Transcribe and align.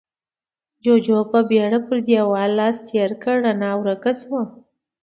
جُوجُو 0.83 1.19
په 1.31 1.39
بيړه 1.49 1.79
پر 1.87 1.97
دېوال 2.07 2.51
لاس 2.59 2.75
تېر 2.87 3.11
کړ، 3.23 3.35
رڼا 3.45 3.71
ورکه 3.81 4.11
شوه. 4.21 4.41